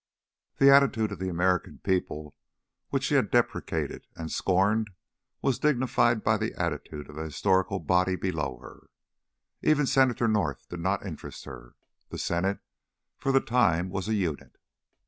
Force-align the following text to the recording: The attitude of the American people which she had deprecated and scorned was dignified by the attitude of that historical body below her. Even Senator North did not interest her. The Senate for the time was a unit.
The 0.57 0.71
attitude 0.73 1.11
of 1.11 1.19
the 1.19 1.29
American 1.29 1.77
people 1.77 2.35
which 2.89 3.03
she 3.03 3.13
had 3.13 3.29
deprecated 3.29 4.07
and 4.15 4.31
scorned 4.31 4.89
was 5.43 5.59
dignified 5.59 6.23
by 6.23 6.37
the 6.37 6.55
attitude 6.59 7.07
of 7.07 7.17
that 7.17 7.23
historical 7.25 7.77
body 7.77 8.15
below 8.15 8.57
her. 8.63 8.87
Even 9.61 9.85
Senator 9.85 10.27
North 10.27 10.67
did 10.69 10.79
not 10.79 11.05
interest 11.05 11.45
her. 11.45 11.75
The 12.09 12.17
Senate 12.17 12.57
for 13.19 13.31
the 13.31 13.41
time 13.41 13.89
was 13.91 14.07
a 14.07 14.15
unit. 14.15 14.57